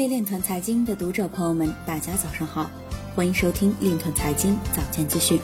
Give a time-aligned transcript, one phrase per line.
[0.00, 2.70] 位链团财经的读者朋友们，大家早上好，
[3.14, 5.38] 欢迎收听链团财经早间资讯。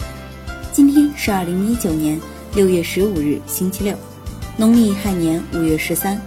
[0.72, 2.18] 今天是二零一九年
[2.54, 3.95] 六月十五日，星期六，
[4.56, 6.19] 农历亥年五月十三。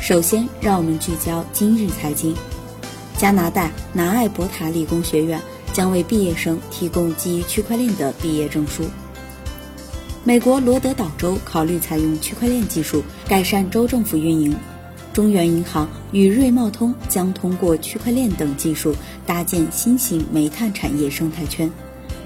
[0.00, 2.34] 首先，让我们聚焦今日财经。
[3.18, 5.38] 加拿大南艾伯塔理工学院
[5.74, 8.84] 将为毕业生提供基于区块链的毕业证书。
[10.24, 14.56] 美国罗德岛州考虑采用区块链技术改善州政府运营。
[15.20, 18.96] 中原银行与瑞茂通将通过区块链等技术
[19.26, 21.70] 搭建新型煤炭产业生态圈。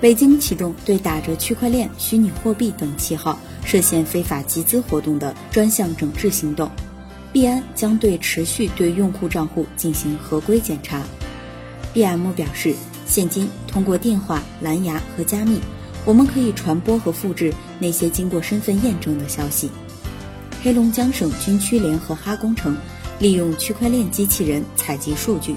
[0.01, 6.71] 北京启动对打着区块链、虚拟货币等旗号涉嫌非法集资活动的专项整治行动。
[7.33, 11.03] 币安将对持续对用户账户进行合规检查。
[11.95, 12.77] BM 表示，
[13.07, 15.59] 现今通过电话、蓝牙和加密，
[16.05, 19.69] 我们可以传播和复制那些经过身份验证的消息。
[20.65, 22.75] 黑龙江省军区联合哈工程
[23.19, 25.55] 利用区块链机器人采集数据。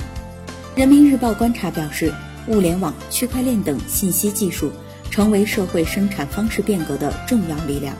[0.75, 2.13] 人民日报观察表示，
[2.47, 4.69] 物联网、区块链等信息技术
[5.09, 7.95] 成为社会生产方式变革的重要力量。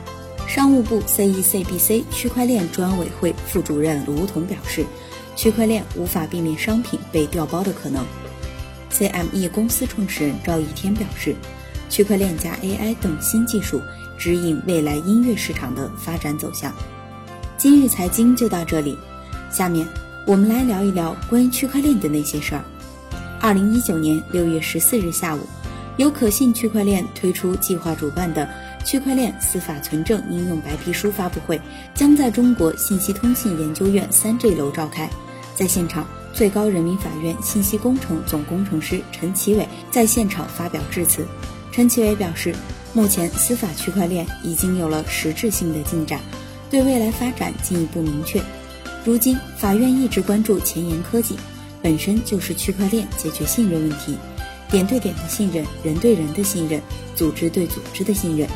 [0.46, 4.84] 商务部 CECBC 区块链专委会副主任卢彤表示，
[5.34, 8.04] 区块链无法避免商品被调包的可能。
[8.92, 11.34] CME 公司创始人赵一天表示，
[11.88, 13.80] 区块链加 AI 等新技术
[14.18, 16.70] 指引未来音乐市场的发展走向。
[17.58, 18.96] 今日财经就到这里，
[19.50, 19.84] 下面
[20.24, 22.62] 我们来聊一聊关于区块链的那些事儿。
[23.40, 25.40] 二零一九年六月十四日下午，
[25.96, 28.48] 由可信区块链推出计划主办的
[28.84, 31.60] 区块链司法存证应用白皮书发布会，
[31.96, 35.10] 将在中国信息通信研究院三 G 楼召开。
[35.56, 41.26] 在现场，最高人民法院信息工程总工程师陈其伟在现场发表致辞。
[41.72, 42.54] 陈其伟表示，
[42.92, 46.20] 目前司法区块链已经有了实质性的进展。
[46.70, 48.42] 对未来发展进一步明确。
[49.04, 51.36] 如今，法院一直关注前沿科技，
[51.82, 54.16] 本身就是区块链解决信任问题，
[54.70, 56.80] 点对点的信任，人对人的信任，
[57.14, 58.48] 组织对组织的信任。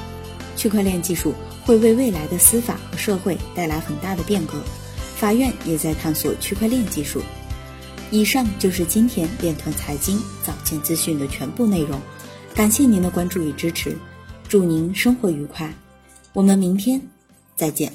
[0.57, 1.35] 区块链技术
[1.65, 4.59] 会为未来的司法和社会带来很大的变革，
[5.17, 7.23] 法院也在探索区块链技术。
[8.11, 11.99] 以上就是今天链团财经早间资讯的全部内容，
[12.55, 13.97] 感谢您的关注与支持，
[14.49, 15.75] 祝您生活愉快，
[16.35, 17.01] 我们明天
[17.57, 17.93] 再见。